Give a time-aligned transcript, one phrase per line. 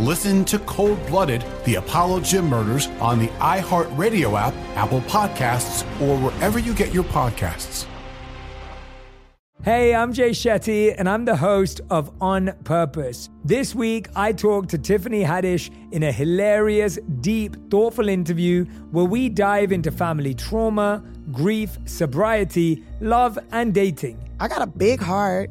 [0.00, 6.16] Listen to Cold Blooded, the Apollo Gym Murders on the iHeartRadio app, Apple Podcasts, or
[6.16, 7.84] wherever you get your podcasts.
[9.62, 13.28] Hey, I'm Jay Shetty, and I'm the host of On Purpose.
[13.44, 19.28] This week, I talked to Tiffany Haddish in a hilarious, deep, thoughtful interview where we
[19.28, 24.18] dive into family trauma, grief, sobriety, love, and dating.
[24.40, 25.50] I got a big heart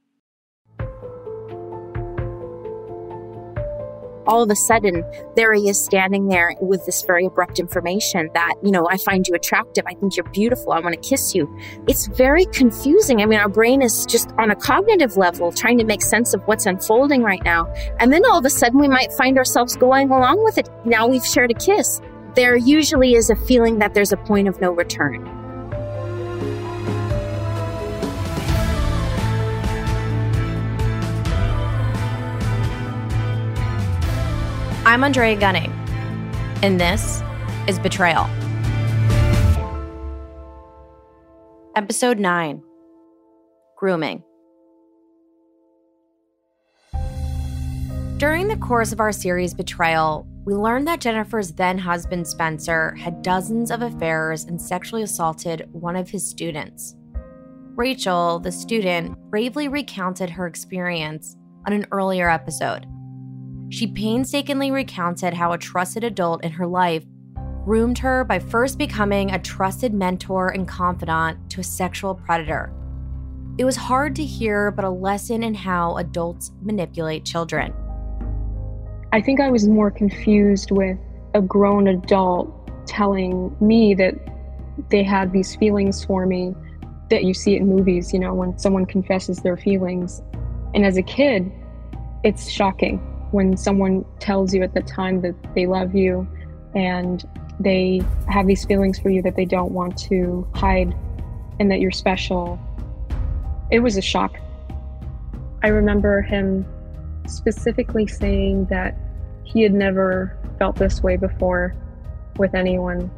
[4.31, 5.03] All of a sudden
[5.35, 9.27] there he is standing there with this very abrupt information that you know i find
[9.27, 9.83] you attractive.
[9.87, 10.71] I think you're beautiful.
[10.71, 11.53] I want to kiss you.
[11.87, 13.21] It's very confusing.
[13.21, 16.41] I mean our brain is just on a cognitive level trying to make sense of
[16.43, 17.71] what's unfolding right now.
[17.99, 20.69] And then all of a sudden we might find ourselves going along with it.
[20.85, 22.01] Now we've shared a kiss.
[22.35, 25.40] There usually is a feeling that there's a point of no return
[34.91, 35.71] I'm Andrea Gunning,
[36.61, 37.23] and this
[37.65, 38.29] is Betrayal.
[41.77, 42.61] Episode 9
[43.77, 44.21] Grooming.
[48.17, 53.21] During the course of our series Betrayal, we learned that Jennifer's then husband Spencer had
[53.21, 56.97] dozens of affairs and sexually assaulted one of his students.
[57.77, 62.85] Rachel, the student, bravely recounted her experience on an earlier episode.
[63.71, 67.05] She painstakingly recounted how a trusted adult in her life
[67.63, 72.73] groomed her by first becoming a trusted mentor and confidant to a sexual predator.
[73.57, 77.73] It was hard to hear, but a lesson in how adults manipulate children.
[79.13, 80.97] I think I was more confused with
[81.33, 82.53] a grown adult
[82.85, 84.15] telling me that
[84.89, 86.53] they had these feelings for me
[87.09, 90.21] that you see in movies, you know, when someone confesses their feelings.
[90.73, 91.49] And as a kid,
[92.25, 96.27] it's shocking when someone tells you at the time that they love you
[96.75, 97.27] and
[97.59, 100.95] they have these feelings for you that they don't want to hide
[101.59, 102.59] and that you're special.
[103.71, 104.37] It was a shock.
[105.63, 106.65] I remember him
[107.27, 108.97] specifically saying that
[109.43, 111.75] he had never felt this way before
[112.37, 113.11] with anyone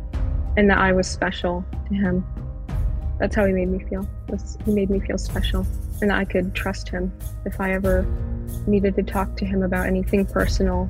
[0.57, 2.25] and that I was special to him.
[3.19, 4.07] That's how he made me feel.
[4.66, 5.66] He made me feel special
[6.02, 7.12] and I could trust him
[7.46, 8.06] if I ever
[8.68, 10.90] needed to talk to him about anything personal.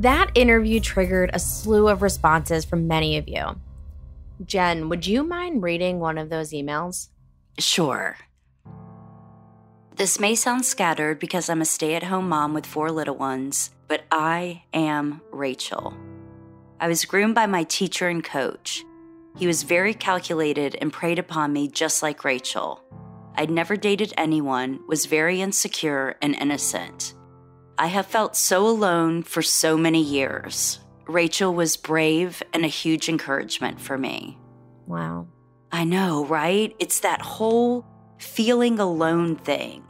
[0.00, 3.60] That interview triggered a slew of responses from many of you.
[4.44, 7.08] Jen, would you mind reading one of those emails?
[7.58, 8.16] Sure.
[9.96, 13.70] This may sound scattered because I'm a stay at home mom with four little ones,
[13.86, 15.94] but I am Rachel.
[16.80, 18.84] I was groomed by my teacher and coach.
[19.36, 22.82] He was very calculated and preyed upon me just like Rachel.
[23.36, 27.14] I'd never dated anyone, was very insecure and innocent.
[27.76, 30.78] I have felt so alone for so many years.
[31.06, 34.38] Rachel was brave and a huge encouragement for me.
[34.86, 35.26] Wow.
[35.72, 36.74] I know, right?
[36.78, 37.84] It's that whole
[38.18, 39.82] feeling alone thing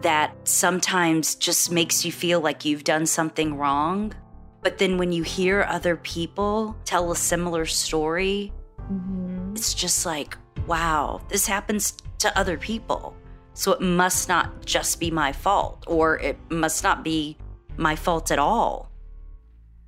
[0.00, 4.14] that sometimes just makes you feel like you've done something wrong.
[4.62, 8.52] But then when you hear other people tell a similar story,
[8.90, 9.52] mm-hmm.
[9.54, 10.36] it's just like,
[10.66, 13.14] wow, this happens to other people.
[13.54, 17.36] So it must not just be my fault, or it must not be
[17.76, 18.90] my fault at all.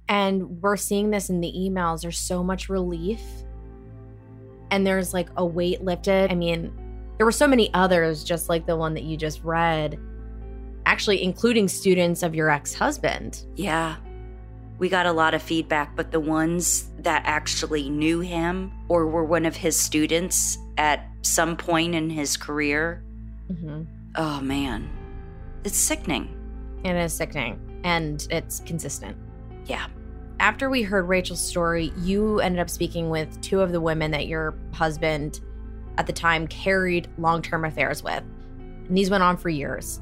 [0.09, 2.03] And we're seeing this in the emails.
[2.03, 3.21] There's so much relief.
[4.73, 6.33] And there's like a weight lifted.
[6.33, 6.73] I mean,
[7.17, 9.99] there were so many others, just like the one that you just read,
[10.87, 13.45] actually, including students of your ex husband.
[13.55, 13.97] Yeah.
[14.79, 19.25] we got a lot of feedback, but the ones that actually knew him or were
[19.25, 23.05] one of his students at some point in his career,
[23.53, 23.83] Mm-hmm.
[24.17, 24.89] oh man,
[25.65, 26.29] it's sickening.
[26.85, 29.17] It is sickening and it's consistent.
[29.67, 29.87] Yeah.
[30.39, 34.27] After we heard Rachel's story, you ended up speaking with two of the women that
[34.29, 35.41] your husband
[35.99, 38.23] at the time carried long term affairs with.
[38.89, 40.01] And these went on for years.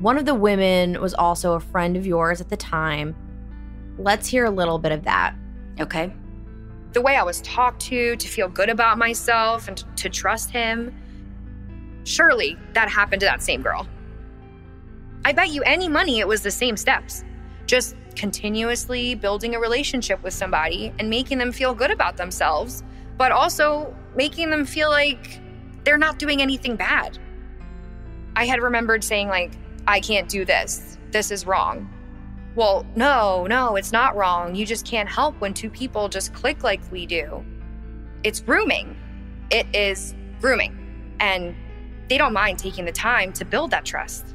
[0.00, 3.14] One of the women was also a friend of yours at the time.
[3.98, 5.34] Let's hear a little bit of that.
[5.80, 6.12] Okay.
[6.96, 10.94] The way I was talked to, to feel good about myself and to, trust him.
[12.04, 13.86] Surely that happened to that same girl.
[15.22, 17.22] I bet you any money it was the same steps.
[17.66, 22.82] Just continuously building a relationship with somebody and making them feel good about themselves,
[23.18, 25.38] but also making them feel like
[25.84, 27.18] they're not doing anything bad.
[28.36, 29.52] I had remembered saying, like,
[29.86, 30.96] I can't do this.
[31.10, 31.92] This is wrong.
[32.56, 34.54] Well, no, no, it's not wrong.
[34.54, 37.44] You just can't help when two people just click like we do.
[38.24, 38.96] It's grooming.
[39.50, 41.16] It is grooming.
[41.20, 41.54] And
[42.08, 44.34] they don't mind taking the time to build that trust.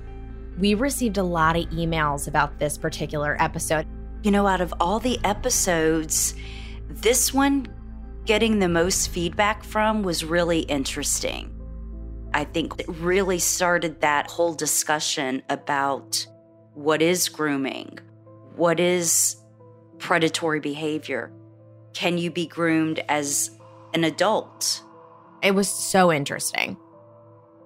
[0.59, 3.87] We received a lot of emails about this particular episode.
[4.21, 6.35] You know, out of all the episodes,
[6.89, 7.67] this one
[8.25, 11.57] getting the most feedback from was really interesting.
[12.35, 16.27] I think it really started that whole discussion about
[16.75, 17.99] what is grooming,
[18.61, 19.37] what is
[19.97, 21.33] predatory behavior.
[21.95, 23.49] Can you be groomed as
[23.95, 24.83] an adult?
[25.41, 26.77] It was so interesting.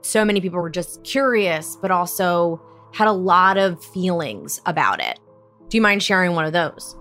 [0.04, 2.62] So many people were just curious, but also
[2.94, 5.20] had a lot of feelings about it.
[5.68, 6.96] Do you mind sharing one of those?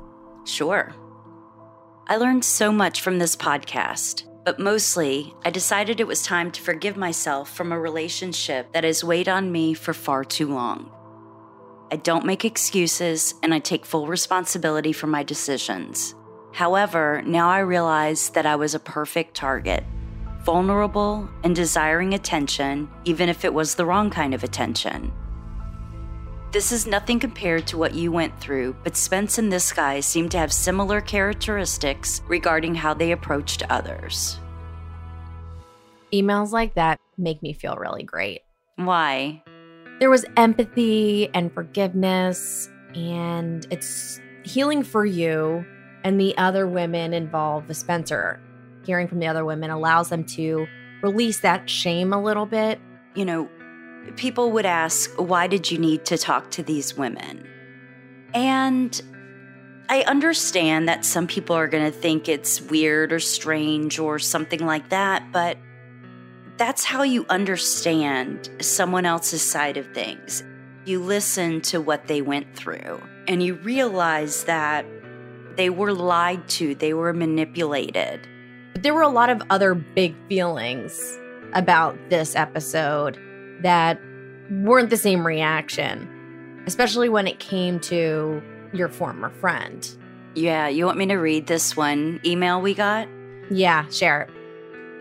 [0.45, 0.93] Sure.
[2.09, 6.61] I learned so much from this podcast, but mostly I decided it was time to
[6.61, 10.91] forgive myself from a relationship that has weighed on me for far too long.
[11.95, 16.17] I don't make excuses and I take full responsibility for my decisions.
[16.51, 19.85] However, now I realize that I was a perfect target,
[20.43, 25.13] vulnerable and desiring attention, even if it was the wrong kind of attention.
[26.51, 30.29] This is nothing compared to what you went through, but Spence and this guy seem
[30.31, 34.41] to have similar characteristics regarding how they approached others.
[36.13, 38.41] Emails like that make me feel really great.
[38.75, 39.44] Why?
[40.05, 45.65] There was empathy and forgiveness, and it's healing for you
[46.05, 48.39] and the other women involved with Spencer.
[48.85, 50.67] Hearing from the other women allows them to
[51.03, 52.81] release that shame a little bit.
[53.15, 53.49] You know,
[54.17, 57.49] people would ask, why did you need to talk to these women?
[58.35, 59.01] And
[59.89, 64.67] I understand that some people are going to think it's weird or strange or something
[64.67, 65.57] like that, but
[66.57, 70.45] that's how you understand someone else's side of things.
[70.85, 74.87] You listen to what they went through and you realize that
[75.57, 78.21] they were lied to, they were manipulated.
[78.73, 81.19] But there were a lot of other big feelings
[81.55, 83.19] about this episode
[83.63, 84.01] that
[84.51, 88.43] weren't the same reaction, especially when it came to
[88.73, 89.89] your former friend.
[90.35, 93.09] Yeah, you want me to read this one email we got?
[93.51, 94.44] Yeah, share it.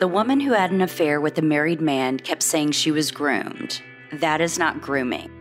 [0.04, 3.82] The woman who had an affair with a married man kept saying she was groomed.
[4.12, 5.32] That is not grooming.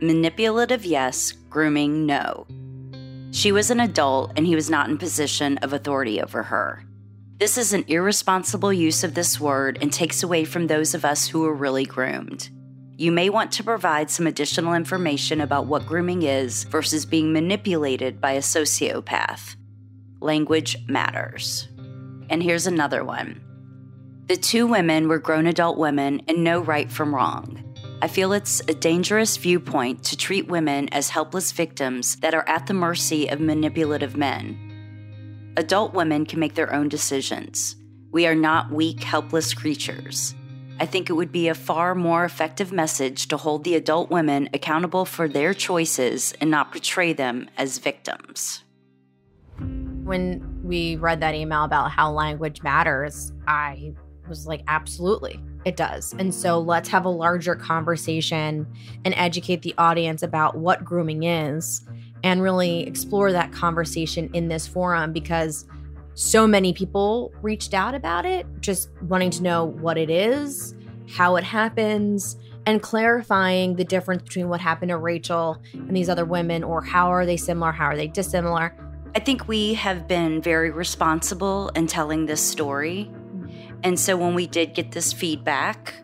[0.00, 1.32] Manipulative, yes.
[1.50, 2.46] Grooming, no.
[3.30, 6.82] She was an adult and he was not in position of authority over her.
[7.36, 11.28] This is an irresponsible use of this word and takes away from those of us
[11.28, 12.48] who are really groomed.
[12.96, 18.18] You may want to provide some additional information about what grooming is versus being manipulated
[18.18, 19.56] by a sociopath.
[20.20, 21.68] Language matters.
[22.30, 23.42] And here's another one.
[24.26, 27.62] The two women were grown adult women and know right from wrong.
[28.02, 32.66] I feel it's a dangerous viewpoint to treat women as helpless victims that are at
[32.66, 35.52] the mercy of manipulative men.
[35.56, 37.76] Adult women can make their own decisions.
[38.10, 40.34] We are not weak, helpless creatures.
[40.80, 44.48] I think it would be a far more effective message to hold the adult women
[44.52, 48.64] accountable for their choices and not portray them as victims.
[49.58, 53.94] When we read that email about how language matters, I
[54.28, 56.14] was like, absolutely, it does.
[56.18, 58.66] And so let's have a larger conversation
[59.04, 61.82] and educate the audience about what grooming is
[62.22, 65.66] and really explore that conversation in this forum because
[66.14, 70.74] so many people reached out about it, just wanting to know what it is,
[71.08, 76.24] how it happens, and clarifying the difference between what happened to Rachel and these other
[76.24, 78.74] women, or how are they similar, how are they dissimilar.
[79.14, 83.10] I think we have been very responsible in telling this story.
[83.86, 85.94] And so when we did get this feedback,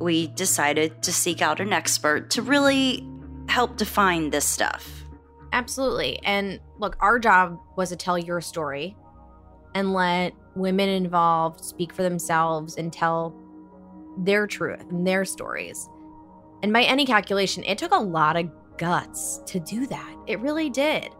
[0.00, 3.08] we decided to seek out an expert to really
[3.48, 5.04] help define this stuff.
[5.52, 6.18] Absolutely.
[6.24, 8.96] And look, our job was to tell your story
[9.76, 13.32] and let women involved speak for themselves and tell
[14.18, 15.88] their truth and their stories.
[16.64, 20.16] And by any calculation, it took a lot of guts to do that.
[20.26, 21.10] It really did.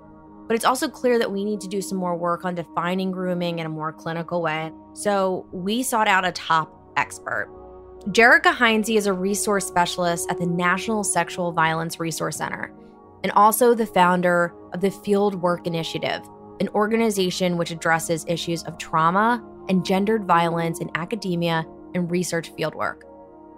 [0.49, 3.59] But it's also clear that we need to do some more work on defining grooming
[3.59, 4.73] in a more clinical way.
[4.95, 7.49] So we sought out a top expert.
[8.07, 12.73] Jerika Heinze is a resource specialist at the National Sexual Violence Resource Center
[13.23, 16.23] and also the founder of the Field Work Initiative,
[16.61, 23.03] an organization which addresses issues of trauma and gendered violence in academia and research fieldwork.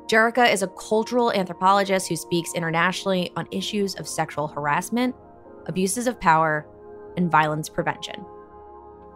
[0.08, 5.14] Jerika is a cultural anthropologist who speaks internationally on issues of sexual harassment,
[5.66, 6.66] abuses of power,
[7.20, 8.24] and violence prevention.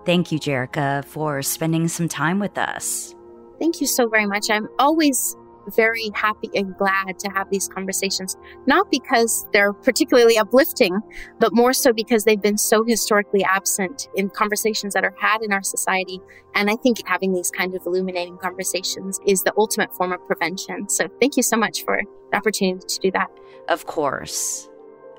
[0.05, 3.15] Thank you, Jerika, for spending some time with us.
[3.59, 4.51] Thank you so very much.
[4.51, 5.37] I'm always
[5.75, 11.01] very happy and glad to have these conversations, not because they're particularly uplifting,
[11.39, 15.55] but more so because they've been so historically absent in conversations that are had in
[15.55, 16.21] our society.
[16.55, 20.89] And I think having these kind of illuminating conversations is the ultimate form of prevention.
[20.91, 23.31] So thank you so much for the opportunity to do that.
[23.69, 24.69] Of course.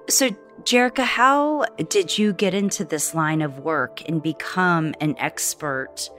[0.08, 0.30] So,
[0.64, 6.10] Jerika, how did you get into this line of work and become an expert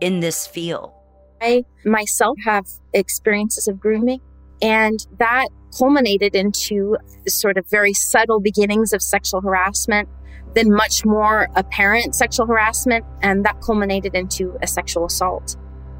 [0.00, 0.92] in this field?
[1.40, 4.20] I myself have experiences of grooming,
[4.60, 5.48] and that
[5.78, 10.08] culminated into the sort of very subtle beginnings of sexual harassment,
[10.54, 15.56] then much more apparent sexual harassment, and that culminated into a sexual assault.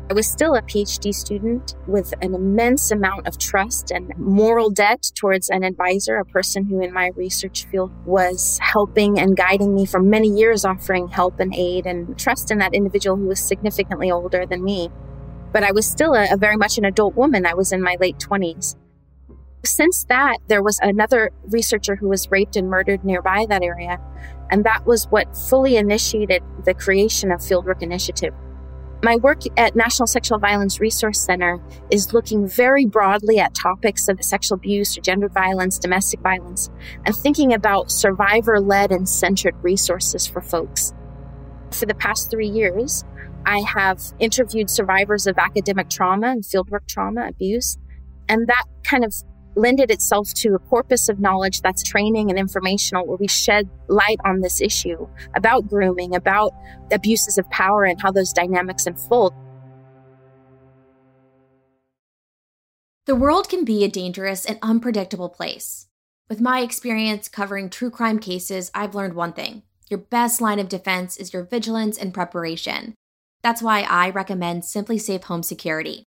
[0.09, 5.11] I was still a PhD student with an immense amount of trust and moral debt
[5.17, 9.85] towards an advisor, a person who in my research field was helping and guiding me
[9.85, 14.09] for many years, offering help and aid and trust in that individual who was significantly
[14.09, 14.91] older than me.
[15.53, 17.45] But I was still a, a very much an adult woman.
[17.45, 18.77] I was in my late 20s.
[19.65, 23.99] Since that, there was another researcher who was raped and murdered nearby that area.
[24.53, 28.35] And that was what fully initiated the creation of Fieldwork Initiative,
[29.03, 31.61] my work at National Sexual Violence Resource Center
[31.91, 36.71] is looking very broadly at topics of sexual abuse or gender violence, domestic violence,
[37.05, 40.95] and thinking about survivor led and centered resources for folks.
[41.73, 43.05] For the past three years,
[43.45, 47.79] I have interviewed survivors of academic trauma and fieldwork trauma abuse,
[48.29, 49.15] and that kind of
[49.57, 54.19] lended itself to a corpus of knowledge that's training and informational where we shed light
[54.25, 56.53] on this issue about grooming, about
[56.93, 59.35] abuses of power and how those dynamics unfold.
[63.07, 65.87] The world can be a dangerous and unpredictable place.
[66.29, 70.69] With my experience covering true crime cases, I've learned one thing your best line of
[70.69, 72.95] defense is your vigilance and preparation.
[73.43, 76.06] That's why I recommend SimpliSafe Home Security.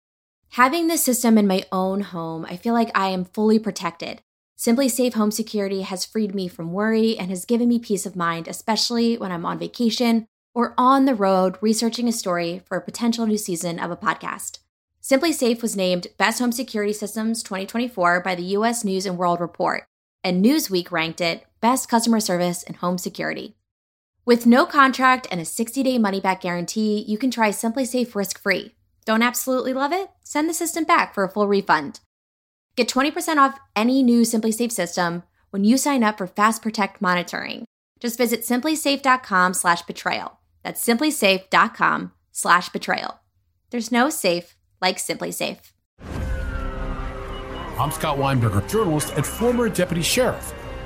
[0.53, 4.23] Having this system in my own home, I feel like I am fully protected.
[4.57, 8.47] SimpliSafe Home Security has freed me from worry and has given me peace of mind,
[8.47, 13.27] especially when I'm on vacation or on the road researching a story for a potential
[13.27, 14.57] new season of a podcast.
[15.03, 19.85] SimpliSafe was named Best Home Security Systems 2024 by the US News and World Report,
[20.23, 23.55] and Newsweek ranked it Best Customer Service in Home Security.
[24.25, 28.39] With no contract and a 60 day money back guarantee, you can try SimpliSafe risk
[28.39, 28.73] free
[29.05, 30.09] don't absolutely love it?
[30.23, 31.99] Send the system back for a full refund.
[32.75, 37.65] Get 20% off any new SimpliSafe system when you sign up for Fast Protect monitoring.
[37.99, 40.39] Just visit simplisafe.com slash betrayal.
[40.63, 43.19] That's simplisafe.com slash betrayal.
[43.69, 45.71] There's no safe like SimpliSafe.
[47.79, 50.53] I'm Scott Weinberger, journalist and former deputy sheriff.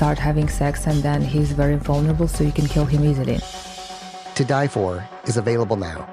[0.00, 3.38] start having sex, and then he's very vulnerable, so you can kill him easily.
[4.34, 6.08] To Die For is available now.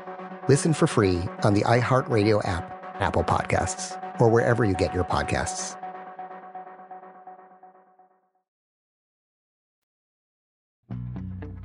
[0.49, 2.65] Listen for free on the iHeartRadio app,
[2.99, 5.77] Apple Podcasts, or wherever you get your podcasts.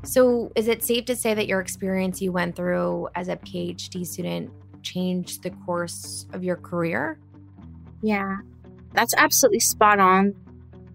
[0.05, 4.07] So, is it safe to say that your experience you went through as a PhD
[4.07, 4.49] student
[4.85, 7.19] changed the course of your career?
[8.01, 8.37] Yeah,
[8.93, 10.37] that's absolutely spot on.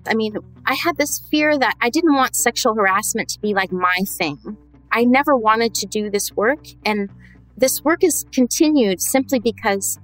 [0.07, 0.37] I mean,
[0.69, 4.57] I had this fear that I didn't want sexual harassment to be like my thing.
[4.91, 7.09] I never wanted to do this work, and
[7.55, 9.97] this work is continued simply because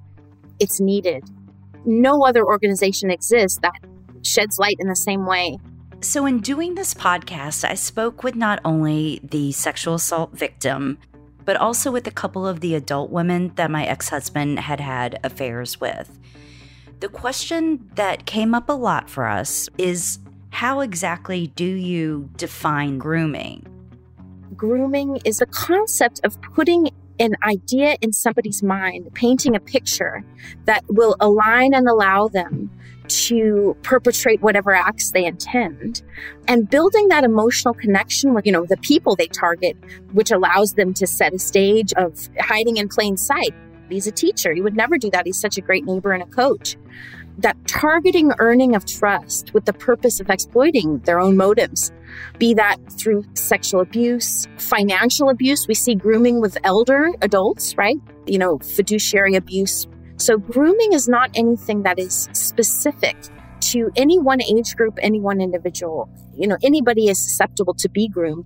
[0.61, 1.25] it's needed.
[1.85, 3.73] No other organization exists that
[4.21, 5.57] sheds light in the same way.
[5.99, 10.97] So, in doing this podcast, I spoke with not only the sexual assault victim,
[11.43, 15.19] but also with a couple of the adult women that my ex husband had had
[15.25, 16.17] affairs with.
[17.01, 20.19] The question that came up a lot for us is
[20.53, 23.65] how exactly do you define grooming?
[24.55, 30.23] Grooming is the concept of putting an idea in somebody's mind, painting a picture
[30.65, 32.69] that will align and allow them
[33.07, 36.03] to perpetrate whatever acts they intend
[36.47, 39.75] and building that emotional connection with you know the people they target
[40.13, 43.53] which allows them to set a stage of hiding in plain sight.
[43.89, 44.53] He's a teacher.
[44.53, 45.25] He would never do that.
[45.25, 46.77] He's such a great neighbor and a coach
[47.37, 51.91] that targeting earning of trust with the purpose of exploiting their own motives
[52.37, 58.37] be that through sexual abuse financial abuse we see grooming with elder adults right you
[58.37, 63.17] know fiduciary abuse so, grooming is not anything that is specific
[63.71, 66.09] to any one age group, any one individual.
[66.35, 68.45] You know, anybody is susceptible to be groomed.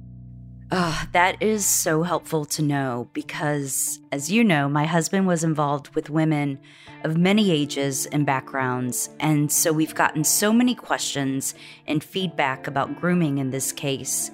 [0.69, 5.95] Uh, that is so helpful to know because, as you know, my husband was involved
[5.95, 6.59] with women
[7.05, 9.09] of many ages and backgrounds.
[9.21, 11.55] And so we've gotten so many questions
[11.87, 14.29] and feedback about grooming in this case.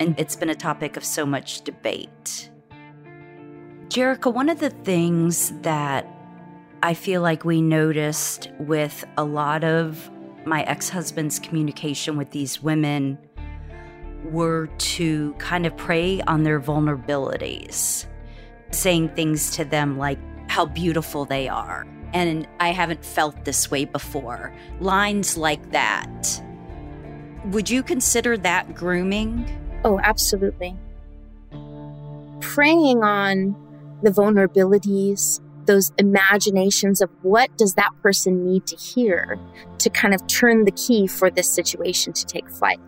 [0.00, 2.50] And it's been a topic of so much debate.
[3.88, 6.08] Jerika, one of the things that
[6.82, 10.10] I feel like we noticed with a lot of
[10.46, 13.18] my ex husband's communication with these women
[14.24, 18.06] were to kind of prey on their vulnerabilities,
[18.70, 21.86] saying things to them like how beautiful they are.
[22.12, 24.54] And I haven't felt this way before.
[24.80, 26.42] Lines like that.
[27.46, 29.48] Would you consider that grooming?
[29.84, 30.76] Oh, absolutely.
[32.40, 33.56] Preying on
[34.02, 39.38] the vulnerabilities those imaginations of what does that person need to hear
[39.78, 42.80] to kind of turn the key for this situation to take flight.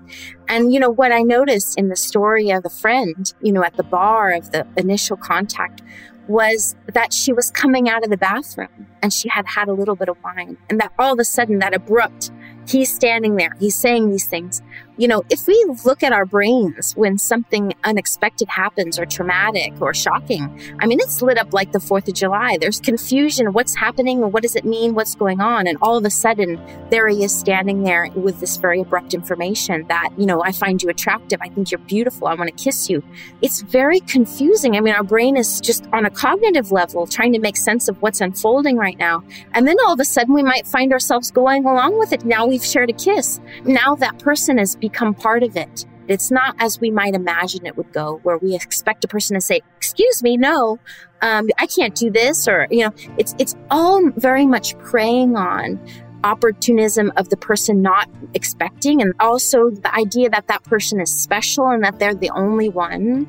[0.48, 3.76] And, you know, what I noticed in the story of the friend, you know, at
[3.76, 5.82] the bar of the initial contact
[6.28, 9.94] was that she was coming out of the bathroom and she had had a little
[9.94, 12.30] bit of wine and that all of a sudden that abrupt
[12.66, 14.60] he's standing there he's saying these things
[14.96, 19.92] you know, if we look at our brains when something unexpected happens or traumatic or
[19.92, 22.56] shocking, I mean, it's lit up like the 4th of July.
[22.58, 23.52] There's confusion.
[23.52, 24.20] What's happening?
[24.32, 24.94] What does it mean?
[24.94, 25.66] What's going on?
[25.66, 29.86] And all of a sudden, there he is standing there with this very abrupt information
[29.88, 31.40] that, you know, I find you attractive.
[31.42, 32.28] I think you're beautiful.
[32.28, 33.02] I want to kiss you.
[33.42, 34.76] It's very confusing.
[34.76, 38.00] I mean, our brain is just on a cognitive level trying to make sense of
[38.00, 39.22] what's unfolding right now.
[39.52, 42.24] And then all of a sudden, we might find ourselves going along with it.
[42.24, 43.40] Now we've shared a kiss.
[43.64, 45.86] Now that person is become part of it.
[46.08, 49.40] It's not as we might imagine it would go, where we expect a person to
[49.40, 50.78] say, "Excuse me, no,
[51.20, 55.80] um, I can't do this," or you know, it's it's all very much preying on
[56.22, 61.66] opportunism of the person not expecting, and also the idea that that person is special
[61.68, 63.26] and that they're the only one,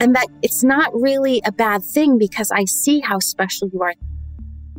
[0.00, 3.94] and that it's not really a bad thing because I see how special you are.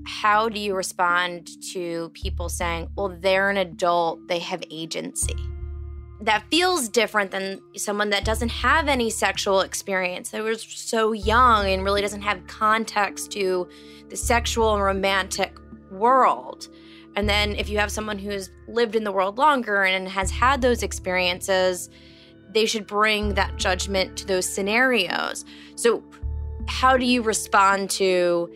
[0.05, 5.35] How do you respond to people saying, "Well, they're an adult; they have agency"?
[6.21, 11.67] That feels different than someone that doesn't have any sexual experience that was so young
[11.67, 13.67] and really doesn't have context to
[14.09, 15.55] the sexual and romantic
[15.91, 16.69] world
[17.15, 20.61] and then if you have someone who's lived in the world longer and has had
[20.61, 21.89] those experiences
[22.51, 26.03] they should bring that judgment to those scenarios so
[26.67, 28.49] how do you respond to,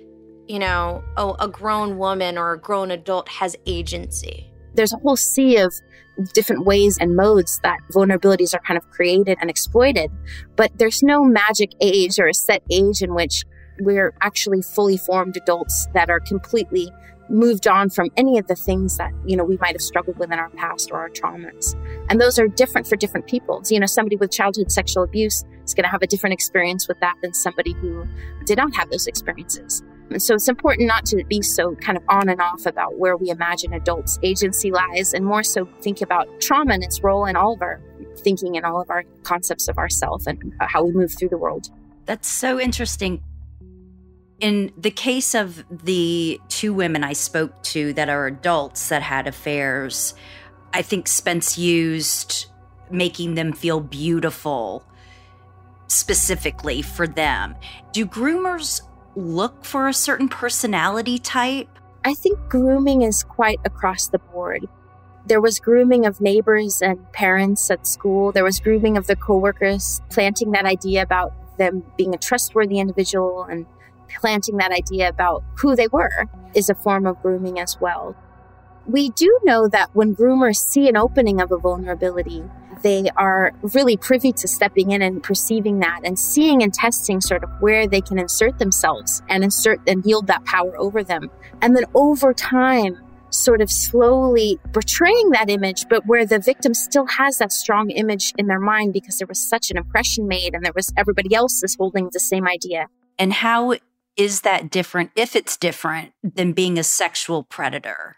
[0.48, 4.51] you know, oh, a grown woman or a grown adult has agency?
[4.74, 5.74] There's a whole sea of
[6.34, 10.12] different ways and modes that vulnerabilities are kind of created and exploited.
[10.56, 13.44] But there's no magic age or a set age in which
[13.80, 16.92] we're actually fully formed adults that are completely
[17.30, 20.32] moved on from any of the things that you know we might have struggled with
[20.32, 21.76] in our past or our traumas
[22.10, 25.46] and those are different for different people so, you know somebody with childhood sexual abuse
[25.64, 28.06] is going to have a different experience with that than somebody who
[28.46, 32.04] did not have those experiences and so it's important not to be so kind of
[32.10, 36.28] on and off about where we imagine adults agency lies and more so think about
[36.40, 37.82] trauma and its role in all of our
[38.18, 41.38] thinking and all of our concepts of ourself and uh, how we move through the
[41.38, 41.70] world
[42.06, 43.22] that's so interesting
[44.42, 49.28] in the case of the two women I spoke to that are adults that had
[49.28, 50.16] affairs,
[50.74, 52.48] I think Spence used
[52.90, 54.84] making them feel beautiful
[55.88, 57.56] specifically for them.
[57.92, 58.82] Do groomers
[59.16, 61.68] look for a certain personality type?
[62.04, 64.68] I think grooming is quite across the board.
[65.26, 68.32] There was grooming of neighbors and parents at school.
[68.32, 73.44] There was grooming of the coworkers, planting that idea about them being a trustworthy individual
[73.44, 73.68] and
[74.20, 78.16] planting that idea about who they were is a form of grooming as well.
[78.88, 82.44] We do know that when groomers see an opening of a vulnerability,
[82.82, 87.44] they are really privy to stepping in and perceiving that and seeing and testing sort
[87.44, 91.30] of where they can insert themselves and insert and yield that power over them.
[91.62, 92.98] And then over time,
[93.30, 98.34] sort of slowly betraying that image, but where the victim still has that strong image
[98.38, 101.64] in their mind because there was such an impression made and there was everybody else
[101.64, 102.88] is holding the same idea.
[103.18, 103.76] And how
[104.18, 108.18] is that different, if it's different, than being a sexual predator?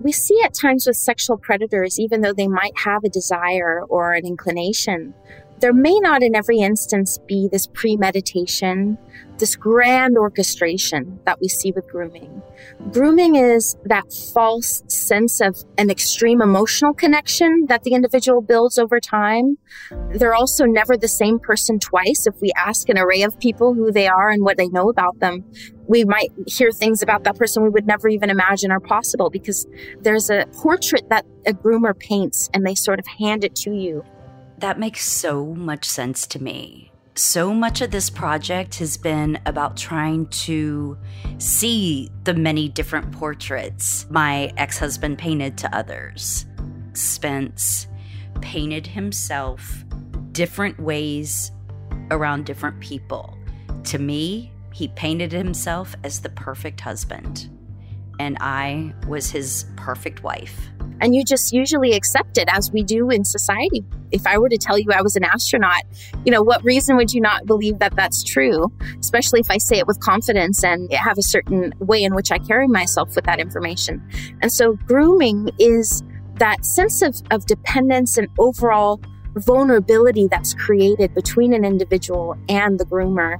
[0.00, 4.14] We see at times with sexual predators, even though they might have a desire or
[4.14, 5.12] an inclination,
[5.60, 8.96] there may not in every instance be this premeditation,
[9.38, 12.42] this grand orchestration that we see with grooming.
[12.92, 19.00] Grooming is that false sense of an extreme emotional connection that the individual builds over
[19.00, 19.58] time.
[20.14, 22.26] They're also never the same person twice.
[22.26, 25.20] If we ask an array of people who they are and what they know about
[25.20, 25.44] them,
[25.86, 29.66] we might hear things about that person we would never even imagine are possible because
[30.00, 34.04] there's a portrait that a groomer paints and they sort of hand it to you
[34.60, 36.92] that makes so much sense to me.
[37.14, 40.96] So much of this project has been about trying to
[41.38, 46.46] see the many different portraits my ex husband painted to others.
[46.92, 47.88] Spence
[48.40, 49.84] painted himself
[50.32, 51.50] different ways
[52.10, 53.36] around different people.
[53.84, 57.50] To me, he painted himself as the perfect husband,
[58.18, 60.70] and I was his perfect wife
[61.00, 63.84] and you just usually accept it as we do in society.
[64.10, 65.82] If I were to tell you I was an astronaut,
[66.24, 68.72] you know, what reason would you not believe that that's true?
[68.98, 72.38] Especially if I say it with confidence and have a certain way in which I
[72.38, 74.02] carry myself with that information.
[74.42, 76.02] And so grooming is
[76.36, 79.00] that sense of, of dependence and overall
[79.36, 83.38] vulnerability that's created between an individual and the groomer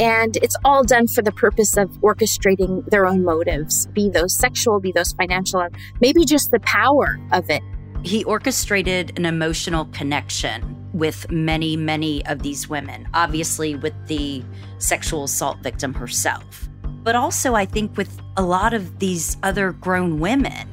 [0.00, 4.80] and it's all done for the purpose of orchestrating their own motives, be those sexual,
[4.80, 5.66] be those financial,
[6.00, 7.62] maybe just the power of it.
[8.02, 14.44] He orchestrated an emotional connection with many, many of these women, obviously with the
[14.78, 16.68] sexual assault victim herself,
[17.02, 20.68] but also, I think, with a lot of these other grown women.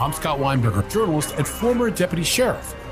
[0.00, 2.74] I'm Scott Weinberger, journalist and former deputy sheriff.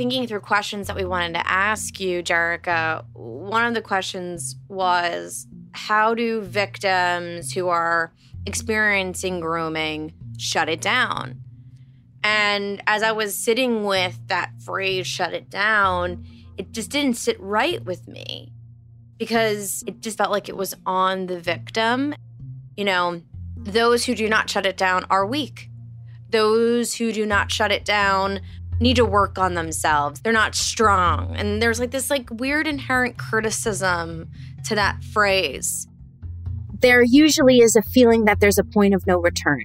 [0.00, 5.46] thinking through questions that we wanted to ask you, Jerika, one of the questions was
[5.72, 8.10] how do victims who are
[8.46, 11.42] experiencing grooming shut it down?
[12.24, 16.24] And as I was sitting with that phrase, shut it down,
[16.56, 18.54] it just didn't sit right with me
[19.18, 22.14] because it just felt like it was on the victim.
[22.74, 23.20] You know,
[23.54, 25.68] those who do not shut it down are weak.
[26.30, 28.40] Those who do not shut it down
[28.80, 30.20] need to work on themselves.
[30.20, 31.36] They're not strong.
[31.36, 34.30] And there's like this like weird inherent criticism
[34.64, 35.86] to that phrase.
[36.80, 39.64] There usually is a feeling that there's a point of no return.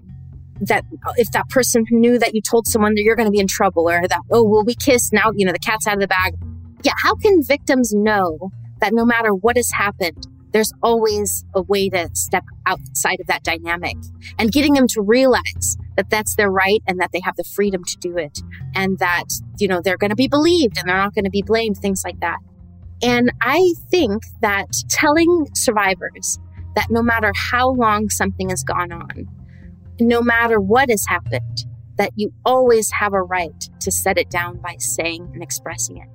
[0.62, 3.40] That uh, if that person knew that you told someone that you're going to be
[3.40, 6.02] in trouble or that, oh, well, we kissed, now, you know, the cat's out of
[6.02, 6.34] the bag.
[6.84, 11.90] Yeah, how can victims know that no matter what has happened, there's always a way
[11.90, 13.98] to step outside of that dynamic
[14.40, 17.84] and getting them to realize that that's their right and that they have the freedom
[17.84, 18.40] to do it
[18.74, 19.26] and that,
[19.58, 22.04] you know, they're going to be believed and they're not going to be blamed, things
[22.04, 22.40] like that.
[23.02, 26.40] And I think that telling survivors
[26.76, 29.28] that no matter how long something has gone on,
[30.00, 31.66] no matter what has happened,
[31.98, 36.10] that you always have a right to set it down by saying and expressing it.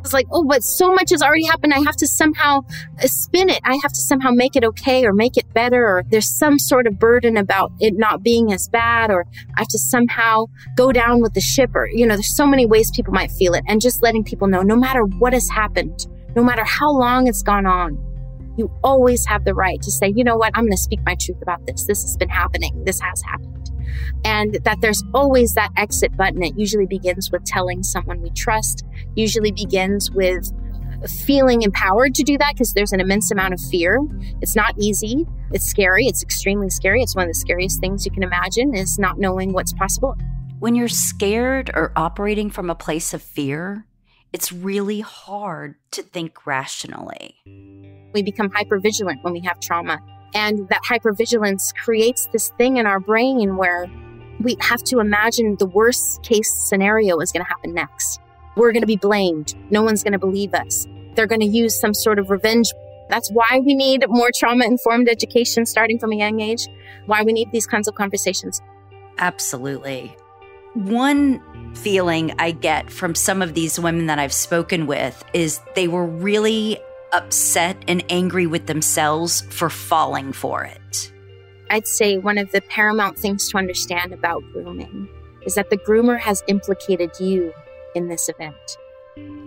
[0.00, 1.74] It's like, oh, but so much has already happened.
[1.74, 2.60] I have to somehow
[3.02, 3.60] uh, spin it.
[3.64, 5.84] I have to somehow make it okay or make it better.
[5.84, 9.10] Or there's some sort of burden about it not being as bad.
[9.10, 11.74] Or I have to somehow go down with the ship.
[11.74, 13.64] Or, you know, there's so many ways people might feel it.
[13.66, 16.06] And just letting people know no matter what has happened,
[16.36, 17.98] no matter how long it's gone on,
[18.56, 21.14] you always have the right to say, you know what, I'm going to speak my
[21.14, 21.84] truth about this.
[21.84, 22.84] This has been happening.
[22.84, 23.57] This has happened.
[24.24, 26.42] And that there's always that exit button.
[26.42, 30.52] It usually begins with telling someone we trust, usually begins with
[31.24, 34.00] feeling empowered to do that because there's an immense amount of fear.
[34.40, 35.26] It's not easy.
[35.52, 36.06] It's scary.
[36.06, 37.02] It's extremely scary.
[37.02, 40.16] It's one of the scariest things you can imagine is not knowing what's possible.
[40.58, 43.86] When you're scared or operating from a place of fear,
[44.32, 47.36] it's really hard to think rationally.
[48.12, 50.00] We become hypervigilant when we have trauma.
[50.34, 53.86] And that hypervigilance creates this thing in our brain where
[54.40, 58.20] we have to imagine the worst case scenario is going to happen next.
[58.56, 59.54] We're going to be blamed.
[59.70, 60.86] No one's going to believe us.
[61.14, 62.70] They're going to use some sort of revenge.
[63.08, 66.68] That's why we need more trauma informed education starting from a young age,
[67.06, 68.60] why we need these kinds of conversations.
[69.18, 70.14] Absolutely.
[70.74, 71.42] One
[71.74, 76.04] feeling I get from some of these women that I've spoken with is they were
[76.06, 76.78] really
[77.12, 81.12] upset and angry with themselves for falling for it.
[81.70, 85.08] I'd say one of the paramount things to understand about grooming
[85.42, 87.52] is that the groomer has implicated you
[87.94, 88.56] in this event.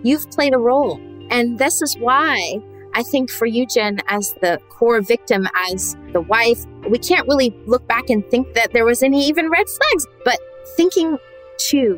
[0.02, 1.00] You've played a role.
[1.30, 2.60] And this is why
[2.94, 7.54] I think for you, Jen, as the core victim, as the wife, we can't really
[7.66, 10.06] look back and think that there was any even red flags.
[10.24, 10.38] But
[10.76, 11.18] thinking
[11.58, 11.96] too,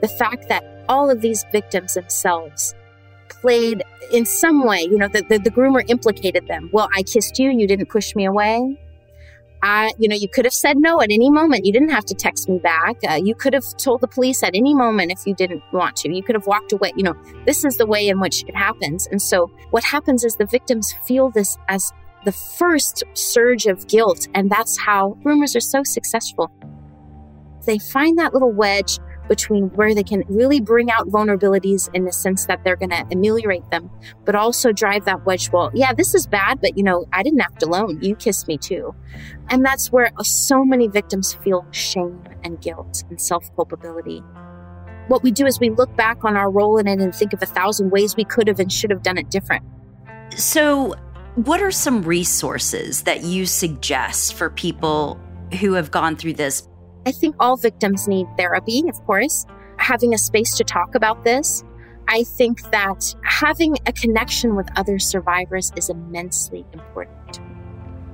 [0.00, 2.74] the fact that all of these victims themselves
[3.40, 6.70] played in some way, you know, the, the, the groomer implicated them.
[6.72, 8.78] Well, I kissed you, you didn't push me away.
[9.62, 11.66] I, you know, you could have said no at any moment.
[11.66, 12.96] You didn't have to text me back.
[13.08, 16.14] Uh, you could have told the police at any moment if you didn't want to.
[16.14, 16.92] You could have walked away.
[16.96, 19.08] You know, this is the way in which it happens.
[19.08, 21.92] And so what happens is the victims feel this as
[22.24, 24.28] the first surge of guilt.
[24.34, 26.52] And that's how groomers are so successful.
[27.66, 28.98] They find that little wedge
[29.28, 33.06] between where they can really bring out vulnerabilities in the sense that they're going to
[33.10, 33.90] ameliorate them,
[34.24, 35.50] but also drive that wedge.
[35.52, 37.98] Well, yeah, this is bad, but you know, I didn't act alone.
[38.02, 38.94] You kissed me too.
[39.50, 44.22] And that's where so many victims feel shame and guilt and self culpability.
[45.08, 47.42] What we do is we look back on our role in it and think of
[47.42, 49.64] a thousand ways we could have and should have done it different.
[50.36, 50.94] So,
[51.34, 55.18] what are some resources that you suggest for people
[55.60, 56.67] who have gone through this
[57.08, 59.46] I think all victims need therapy, of course,
[59.78, 61.64] having a space to talk about this.
[62.06, 67.40] I think that having a connection with other survivors is immensely important.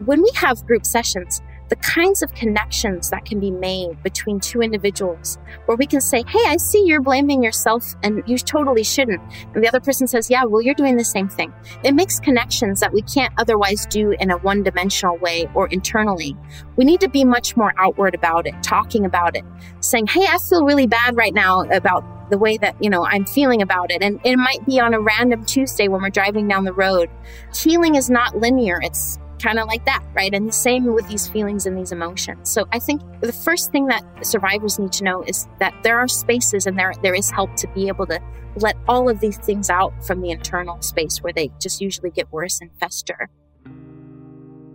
[0.04, 4.60] When we have group sessions, the kinds of connections that can be made between two
[4.60, 9.20] individuals where we can say, Hey, I see you're blaming yourself and you totally shouldn't.
[9.54, 11.52] And the other person says, Yeah, well, you're doing the same thing.
[11.82, 16.36] It makes connections that we can't otherwise do in a one dimensional way or internally.
[16.76, 19.44] We need to be much more outward about it, talking about it,
[19.80, 23.26] saying, Hey, I feel really bad right now about the way that, you know, I'm
[23.26, 24.02] feeling about it.
[24.02, 27.10] And it might be on a random Tuesday when we're driving down the road.
[27.54, 28.80] Healing is not linear.
[28.82, 30.32] It's kind of like that, right?
[30.32, 32.50] And the same with these feelings and these emotions.
[32.50, 36.08] So I think the first thing that survivors need to know is that there are
[36.08, 38.20] spaces and there there is help to be able to
[38.56, 42.32] let all of these things out from the internal space where they just usually get
[42.32, 43.28] worse and fester.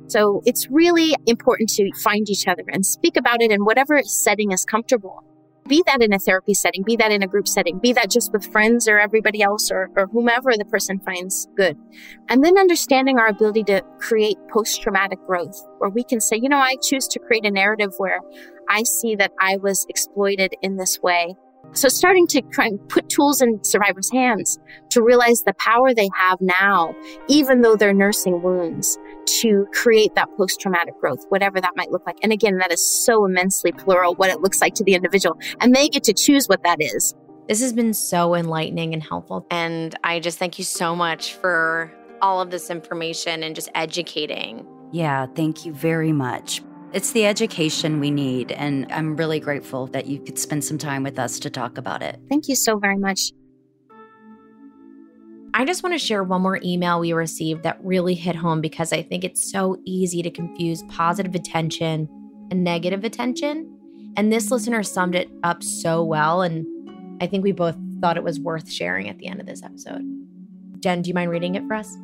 [0.08, 4.52] So it's really important to find each other and speak about it in whatever setting
[4.52, 5.24] is comfortable
[5.70, 8.34] be that in a therapy setting, be that in a group setting, be that just
[8.34, 11.78] with friends or everybody else or, or whomever the person finds good.
[12.28, 16.50] And then understanding our ability to create post traumatic growth, where we can say, you
[16.50, 18.20] know, I choose to create a narrative where
[18.68, 21.36] I see that I was exploited in this way
[21.74, 24.58] so starting to try and put tools in survivors' hands
[24.90, 26.96] to realize the power they have now,
[27.28, 28.98] even though they're nursing wounds,
[29.42, 32.18] to create that post-traumatic growth, whatever that might look like.
[32.24, 35.38] And again, that is so immensely plural, what it looks like to the individual.
[35.60, 37.14] And they get to choose what that is.
[37.48, 39.46] This has been so enlightening and helpful.
[39.50, 44.68] And I just thank you so much for all of this information and just educating.
[44.92, 46.62] Yeah, thank you very much.
[46.92, 51.04] It's the education we need, and I'm really grateful that you could spend some time
[51.04, 52.20] with us to talk about it.
[52.30, 53.32] Thank you so very much.
[55.54, 58.94] I just want to share one more email we received that really hit home because
[58.94, 62.08] I think it's so easy to confuse positive attention
[62.52, 63.76] and negative attention.
[64.16, 66.42] And this listener summed it up so well.
[66.42, 66.66] And
[67.22, 70.04] I think we both thought it was worth sharing at the end of this episode.
[70.80, 71.98] Jen, do you mind reading it for us?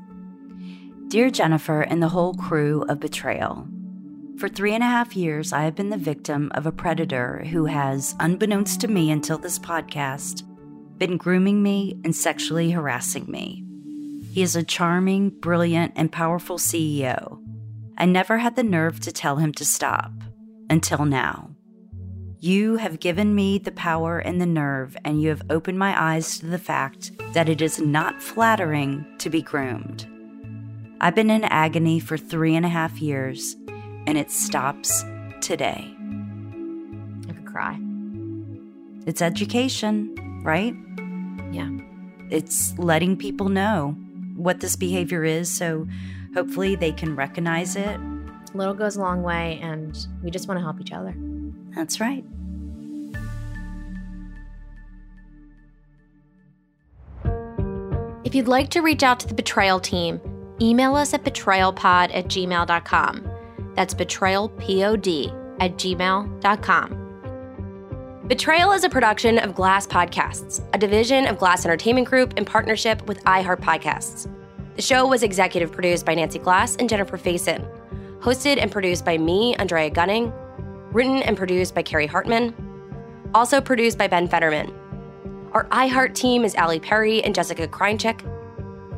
[1.08, 3.68] Dear Jennifer and the whole crew of Betrayal,
[4.38, 7.66] for three and a half years, I have been the victim of a predator who
[7.66, 10.44] has, unbeknownst to me until this podcast,
[10.98, 13.64] been grooming me and sexually harassing me.
[14.32, 17.42] He is a charming, brilliant, and powerful CEO.
[17.98, 20.12] I never had the nerve to tell him to stop
[20.70, 21.52] until now.
[22.40, 26.40] You have given me the power and the nerve, and you have opened my eyes
[26.40, 30.06] to the fact that it is not flattering to be groomed.
[31.02, 33.56] I've been in agony for three and a half years
[34.08, 35.04] and it stops
[35.42, 35.94] today.
[37.28, 37.80] I could cry.
[39.06, 40.76] It's education, right?
[41.52, 41.70] Yeah.
[42.30, 43.96] It's letting people know
[44.36, 45.88] what this behavior is so
[46.34, 48.00] hopefully they can recognize it.
[48.54, 51.14] Little goes a long way, and we just want to help each other.
[51.76, 52.24] That's right.
[58.24, 60.20] If you'd like to reach out to the Betrayal team,
[60.62, 63.30] email us at betrayalpod at gmail.com.
[63.76, 67.05] That's betrayalpod at gmail.com.
[68.28, 73.08] Betrayal is a production of Glass Podcasts, a division of Glass Entertainment Group in partnership
[73.08, 74.28] with iHeart Podcasts.
[74.76, 77.70] The show was executive produced by Nancy Glass and Jennifer Faison,
[78.22, 80.34] hosted and produced by me, Andrea Gunning,
[80.92, 82.56] written and produced by Carrie Hartman,
[83.36, 84.74] also produced by Ben Fetterman.
[85.52, 88.22] Our iHeart team is Ali Perry and Jessica Krincheck.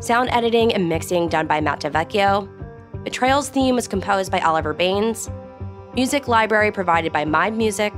[0.01, 2.47] Sound editing and mixing done by Matt Dalvecchio.
[3.03, 5.29] Betrayal's theme was composed by Oliver Baines.
[5.95, 7.93] Music library provided by Mind Music.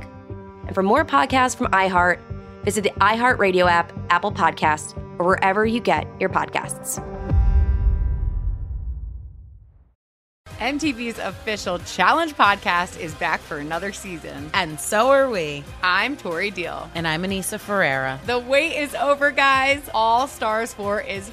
[0.70, 2.20] And for more podcasts from iHeart,
[2.62, 7.04] visit the iHeart Radio app, Apple Podcasts, or wherever you get your podcasts.
[10.60, 14.48] MTV's official Challenge podcast is back for another season.
[14.54, 15.64] And so are we.
[15.82, 16.88] I'm Tori Deal.
[16.94, 18.20] And I'm Anissa Ferreira.
[18.26, 19.80] The wait is over, guys.
[19.92, 21.32] All Stars 4 is